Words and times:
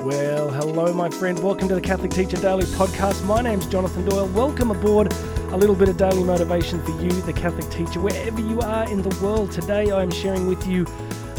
Well, 0.00 0.50
hello, 0.50 0.92
my 0.92 1.08
friend. 1.08 1.42
Welcome 1.42 1.68
to 1.68 1.74
the 1.74 1.80
Catholic 1.80 2.10
Teacher 2.10 2.36
Daily 2.36 2.64
podcast. 2.64 3.24
My 3.24 3.40
name's 3.40 3.66
Jonathan 3.66 4.04
Doyle. 4.04 4.28
Welcome 4.28 4.70
aboard. 4.70 5.12
A 5.50 5.56
little 5.56 5.74
bit 5.74 5.88
of 5.88 5.96
daily 5.96 6.22
motivation 6.22 6.82
for 6.84 6.92
you, 7.02 7.10
the 7.22 7.32
Catholic 7.32 7.68
teacher, 7.70 8.00
wherever 8.00 8.40
you 8.40 8.60
are 8.60 8.88
in 8.90 9.02
the 9.02 9.18
world. 9.24 9.50
Today, 9.50 9.90
I 9.90 10.02
am 10.02 10.10
sharing 10.10 10.46
with 10.46 10.64
you 10.66 10.86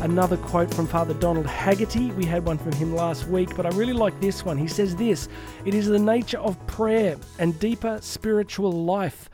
another 0.02 0.38
quote 0.38 0.74
from 0.74 0.88
Father 0.88 1.14
Donald 1.14 1.46
Haggerty. 1.46 2.12
We 2.12 2.26
had 2.26 2.46
one 2.46 2.58
from 2.58 2.74
him 2.74 2.94
last 2.96 3.28
week, 3.28 3.56
but 3.56 3.66
I 3.66 3.70
really 3.70 3.94
like 3.94 4.20
this 4.20 4.44
one. 4.44 4.58
He 4.58 4.68
says 4.68 4.96
this 4.96 5.30
It 5.64 5.74
is 5.74 5.86
the 5.86 6.00
nature 6.00 6.40
of 6.40 6.66
prayer 6.68 7.16
and 7.40 7.58
deeper 7.60 8.00
spiritual 8.02 8.72
life 8.72 9.30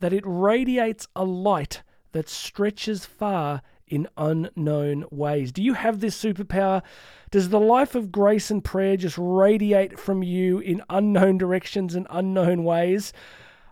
that 0.00 0.12
it 0.12 0.22
radiates 0.24 1.08
a 1.16 1.24
light 1.24 1.82
that 2.12 2.28
stretches 2.28 3.04
far 3.04 3.60
in 3.90 4.08
unknown 4.16 5.04
ways. 5.10 5.52
Do 5.52 5.62
you 5.62 5.74
have 5.74 6.00
this 6.00 6.20
superpower? 6.22 6.82
Does 7.30 7.48
the 7.48 7.60
life 7.60 7.94
of 7.94 8.12
grace 8.12 8.50
and 8.50 8.64
prayer 8.64 8.96
just 8.96 9.16
radiate 9.18 9.98
from 9.98 10.22
you 10.22 10.58
in 10.58 10.82
unknown 10.88 11.38
directions 11.38 11.94
and 11.94 12.06
unknown 12.10 12.64
ways? 12.64 13.12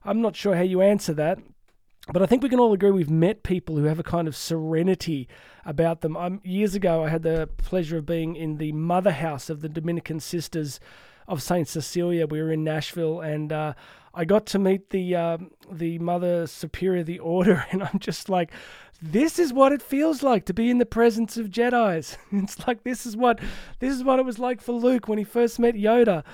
I'm 0.04 0.20
not 0.20 0.36
sure 0.36 0.54
how 0.56 0.62
you 0.62 0.82
answer 0.82 1.14
that. 1.14 1.38
But 2.12 2.22
I 2.22 2.26
think 2.26 2.42
we 2.42 2.48
can 2.48 2.60
all 2.60 2.72
agree 2.72 2.92
we've 2.92 3.10
met 3.10 3.42
people 3.42 3.76
who 3.76 3.84
have 3.84 3.98
a 3.98 4.04
kind 4.04 4.28
of 4.28 4.36
serenity 4.36 5.28
about 5.64 6.02
them. 6.02 6.16
Um, 6.16 6.40
years 6.44 6.76
ago, 6.76 7.02
I 7.04 7.08
had 7.08 7.24
the 7.24 7.48
pleasure 7.56 7.96
of 7.96 8.06
being 8.06 8.36
in 8.36 8.58
the 8.58 8.70
mother 8.72 9.10
house 9.10 9.50
of 9.50 9.60
the 9.60 9.68
Dominican 9.68 10.20
Sisters 10.20 10.78
of 11.28 11.42
Saint 11.42 11.68
Cecilia. 11.68 12.26
We 12.26 12.40
were 12.40 12.52
in 12.52 12.64
Nashville, 12.64 13.20
and 13.20 13.52
uh, 13.52 13.74
I 14.14 14.24
got 14.24 14.46
to 14.46 14.58
meet 14.58 14.90
the 14.90 15.14
uh, 15.14 15.38
the 15.70 15.98
Mother 15.98 16.46
Superior 16.46 17.00
of 17.00 17.06
the 17.06 17.18
Order, 17.18 17.66
and 17.70 17.82
I'm 17.82 17.98
just 17.98 18.28
like, 18.28 18.50
this 19.00 19.38
is 19.38 19.52
what 19.52 19.72
it 19.72 19.82
feels 19.82 20.22
like 20.22 20.46
to 20.46 20.54
be 20.54 20.70
in 20.70 20.78
the 20.78 20.86
presence 20.86 21.36
of 21.36 21.48
Jedi's. 21.48 22.16
it's 22.32 22.66
like 22.66 22.82
this 22.82 23.06
is 23.06 23.16
what 23.16 23.40
this 23.78 23.92
is 23.92 24.02
what 24.02 24.18
it 24.18 24.24
was 24.24 24.38
like 24.38 24.60
for 24.60 24.72
Luke 24.72 25.08
when 25.08 25.18
he 25.18 25.24
first 25.24 25.58
met 25.58 25.74
Yoda. 25.74 26.24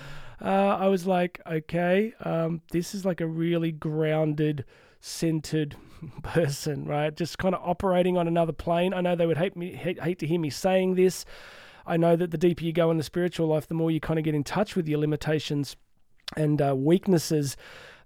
Uh, 0.40 0.76
I 0.80 0.88
was 0.88 1.06
like, 1.06 1.40
okay, 1.46 2.12
um, 2.24 2.62
this 2.72 2.94
is 2.94 3.04
like 3.04 3.20
a 3.20 3.26
really 3.26 3.70
grounded, 3.70 4.64
centered 5.00 5.76
person, 6.22 6.84
right? 6.84 7.14
Just 7.14 7.38
kind 7.38 7.54
of 7.54 7.62
operating 7.64 8.16
on 8.16 8.26
another 8.26 8.52
plane. 8.52 8.92
I 8.92 9.00
know 9.00 9.14
they 9.14 9.26
would 9.26 9.38
hate 9.38 9.56
me, 9.56 9.72
hate, 9.72 10.00
hate 10.02 10.18
to 10.18 10.26
hear 10.26 10.40
me 10.40 10.50
saying 10.50 10.96
this. 10.96 11.24
I 11.86 11.96
know 11.96 12.16
that 12.16 12.30
the 12.30 12.38
deeper 12.38 12.64
you 12.64 12.72
go 12.72 12.90
in 12.90 12.96
the 12.96 13.02
spiritual 13.02 13.48
life, 13.48 13.66
the 13.66 13.74
more 13.74 13.90
you 13.90 14.00
kind 14.00 14.18
of 14.18 14.24
get 14.24 14.34
in 14.34 14.44
touch 14.44 14.76
with 14.76 14.88
your 14.88 14.98
limitations 14.98 15.76
and 16.36 16.60
uh, 16.60 16.74
weaknesses. 16.76 17.56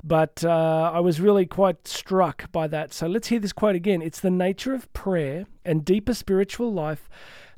But 0.02 0.44
uh, 0.44 0.90
I 0.94 1.00
was 1.00 1.20
really 1.20 1.46
quite 1.46 1.88
struck 1.88 2.50
by 2.52 2.68
that. 2.68 2.92
So 2.92 3.06
let's 3.06 3.28
hear 3.28 3.40
this 3.40 3.52
quote 3.52 3.74
again. 3.74 4.02
It's 4.02 4.20
the 4.20 4.30
nature 4.30 4.74
of 4.74 4.92
prayer 4.92 5.46
and 5.64 5.84
deeper 5.84 6.14
spiritual 6.14 6.72
life 6.72 7.08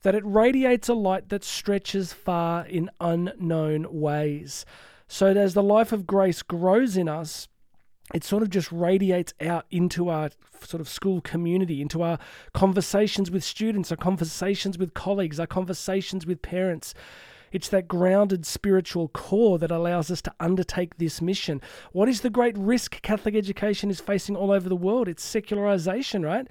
that 0.03 0.15
it 0.15 0.25
radiates 0.25 0.89
a 0.89 0.95
light 0.95 1.29
that 1.29 1.45
stretches 1.45 2.13
far 2.13 2.65
in 2.67 2.91
unknown 3.01 3.87
ways. 3.91 4.65
So 5.09 5.29
as 5.29 5.55
the 5.55 5.63
life 5.63 5.93
of 5.93 6.07
grace 6.07 6.43
grows 6.43 6.97
in 6.97 7.09
us, 7.09 7.49
it 8.15 8.25
sort 8.25 8.43
of 8.43 8.51
just 8.51 8.73
radiates 8.73 9.35
out 9.41 9.67
into 9.71 10.09
our 10.09 10.31
sort 10.63 10.81
of 10.81 10.89
school 10.89 11.21
community, 11.21 11.81
into 11.81 12.03
our 12.03 12.19
conversations 12.55 13.31
with 13.31 13.45
students, 13.45 13.91
our 13.91 13.97
conversations 13.97 14.79
with 14.79 14.95
colleagues, 14.95 15.39
our 15.39 15.47
conversations 15.47 16.27
with 16.27 16.43
parents. 16.43 16.95
It's 17.51 17.69
that 17.69 17.89
grounded 17.89 18.45
spiritual 18.45 19.09
core 19.09 19.59
that 19.59 19.71
allows 19.71 20.11
us 20.11 20.21
to 20.23 20.35
undertake 20.39 20.99
this 20.99 21.23
mission. 21.23 21.63
What 21.93 22.09
is 22.09 22.21
the 22.21 22.31
great 22.31 22.57
risk 22.59 23.01
Catholic 23.03 23.35
education 23.35 23.91
is 23.91 24.01
facing 24.01 24.37
all 24.37 24.51
over 24.51 24.69
the 24.69 24.77
world? 24.77 25.09
It's 25.09 25.23
secularization, 25.25 26.23
right? 26.23 26.47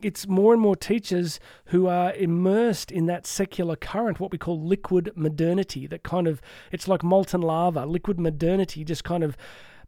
It's 0.00 0.26
more 0.26 0.52
and 0.52 0.60
more 0.60 0.74
teachers 0.74 1.38
who 1.66 1.86
are 1.86 2.12
immersed 2.14 2.90
in 2.90 3.06
that 3.06 3.24
secular 3.24 3.76
current, 3.76 4.18
what 4.18 4.32
we 4.32 4.38
call 4.38 4.60
liquid 4.60 5.12
modernity, 5.14 5.86
that 5.86 6.02
kind 6.02 6.26
of, 6.26 6.42
it's 6.72 6.88
like 6.88 7.04
molten 7.04 7.40
lava. 7.40 7.86
Liquid 7.86 8.18
modernity 8.18 8.82
just 8.84 9.04
kind 9.04 9.22
of 9.22 9.36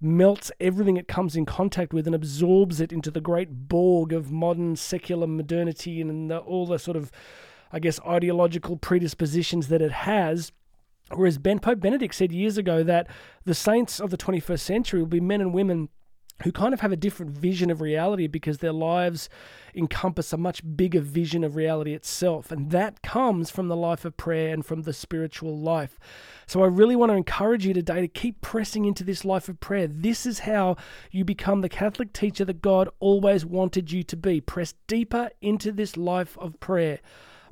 melts 0.05 0.53
everything 0.61 0.97
it 0.97 1.09
comes 1.09 1.35
in 1.35 1.47
contact 1.47 1.93
with 1.93 2.07
and 2.07 2.15
absorbs 2.15 2.81
it 2.81 2.93
into 2.93 3.11
the 3.11 3.21
great 3.21 3.69
Borg 3.69 4.13
of 4.13 4.31
modern 4.31 4.77
secular 4.77 5.27
modernity 5.27 6.01
and 6.01 6.31
the, 6.31 6.39
all 6.39 6.67
the 6.67 6.79
sort 6.79 6.97
of 6.97 7.11
I 7.75 7.81
guess, 7.81 7.99
ideological 8.07 8.77
predispositions 8.77 9.67
that 9.67 9.83
it 9.83 9.91
has. 9.91 10.53
Whereas 11.13 11.39
Ben 11.39 11.59
Pope 11.59 11.81
Benedict 11.81 12.15
said 12.15 12.31
years 12.31 12.57
ago 12.57 12.85
that 12.85 13.09
the 13.45 13.55
saints 13.55 13.99
of 13.99 14.11
the 14.11 14.17
21st 14.17 14.61
century 14.61 15.01
will 15.01 15.09
be 15.09 15.19
men 15.19 15.41
and 15.41 15.53
women 15.53 15.89
who 16.43 16.51
kind 16.51 16.75
of 16.75 16.81
have 16.81 16.93
a 16.93 16.97
different 16.97 17.33
vision 17.33 17.71
of 17.71 17.81
reality 17.81 18.27
because 18.27 18.59
their 18.59 18.73
lives 18.73 19.29
encompass 19.75 20.33
a 20.33 20.37
much 20.37 20.63
bigger 20.77 21.01
vision 21.01 21.45
of 21.45 21.57
reality 21.57 21.95
itself. 21.95 22.51
And 22.51 22.71
that 22.71 23.03
comes 23.03 23.51
from 23.51 23.69
the 23.69 23.77
life 23.77 24.05
of 24.05 24.17
prayer 24.17 24.53
and 24.53 24.67
from 24.67 24.83
the 24.83 24.93
spiritual 24.93 25.57
life. 25.57 25.99
So 26.47 26.63
I 26.63 26.67
really 26.67 26.97
want 26.97 27.11
to 27.11 27.17
encourage 27.17 27.65
you 27.65 27.73
today 27.73 28.01
to 28.01 28.09
keep 28.09 28.41
pressing 28.41 28.85
into 28.85 29.05
this 29.05 29.25
life 29.25 29.49
of 29.49 29.61
prayer. 29.61 29.87
This 29.87 30.27
is 30.27 30.41
how 30.41 30.77
you 31.11 31.25
become 31.25 31.61
the 31.61 31.69
Catholic 31.69 32.13
teacher 32.13 32.45
that 32.45 32.61
God 32.63 32.89
always 32.99 33.47
wanted 33.47 33.93
you 33.93 34.03
to 34.03 34.17
be. 34.17 34.41
Press 34.41 34.75
deeper 34.87 35.31
into 35.41 35.71
this 35.71 35.97
life 35.97 36.37
of 36.39 36.59
prayer. 36.59 36.99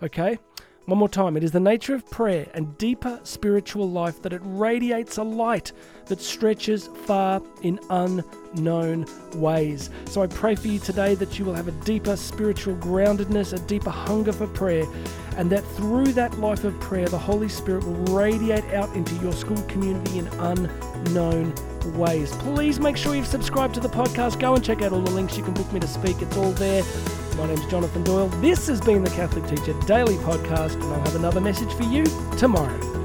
Okay? 0.02 0.38
One 0.86 0.98
more 0.98 1.08
time. 1.08 1.36
It 1.36 1.44
is 1.44 1.52
the 1.52 1.60
nature 1.60 1.94
of 1.94 2.10
prayer 2.10 2.48
and 2.54 2.76
deeper 2.76 3.20
spiritual 3.22 3.88
life 3.88 4.20
that 4.22 4.32
it 4.32 4.40
radiates 4.44 5.16
a 5.16 5.22
light 5.22 5.70
that 6.06 6.20
stretches 6.20 6.88
far 7.06 7.40
in 7.62 7.78
unknown 7.88 9.06
ways. 9.36 9.90
So 10.06 10.22
I 10.22 10.26
pray 10.26 10.56
for 10.56 10.66
you 10.66 10.80
today 10.80 11.14
that 11.14 11.38
you 11.38 11.44
will 11.44 11.54
have 11.54 11.68
a 11.68 11.84
deeper 11.84 12.16
spiritual 12.16 12.74
groundedness, 12.76 13.52
a 13.52 13.64
deeper 13.66 13.90
hunger 13.90 14.32
for 14.32 14.48
prayer, 14.48 14.84
and 15.36 15.50
that 15.50 15.64
through 15.76 16.14
that 16.14 16.36
life 16.40 16.64
of 16.64 16.78
prayer, 16.80 17.08
the 17.08 17.18
Holy 17.18 17.48
Spirit 17.48 17.84
will 17.86 18.16
radiate 18.16 18.64
out 18.74 18.92
into 18.96 19.14
your 19.16 19.32
school 19.32 19.62
community 19.62 20.18
in 20.18 20.26
unknown 20.26 21.54
ways. 21.84 22.32
Please 22.36 22.80
make 22.80 22.96
sure 22.96 23.14
you've 23.14 23.26
subscribed 23.26 23.74
to 23.74 23.80
the 23.80 23.88
podcast. 23.88 24.38
Go 24.40 24.54
and 24.54 24.64
check 24.64 24.82
out 24.82 24.92
all 24.92 25.00
the 25.00 25.10
links. 25.10 25.36
You 25.36 25.44
can 25.44 25.54
book 25.54 25.72
me 25.72 25.80
to 25.80 25.88
speak, 25.88 26.22
it's 26.22 26.36
all 26.36 26.52
there. 26.52 26.82
My 27.36 27.46
name's 27.46 27.66
Jonathan 27.66 28.04
Doyle. 28.04 28.28
This 28.40 28.66
has 28.68 28.80
been 28.80 29.02
the 29.02 29.10
Catholic 29.10 29.46
Teacher 29.46 29.72
Daily 29.86 30.16
Podcast, 30.16 30.74
and 30.74 30.84
I'll 30.84 31.00
have 31.00 31.16
another 31.16 31.40
message 31.40 31.72
for 31.74 31.84
you 31.84 32.04
tomorrow. 32.36 33.01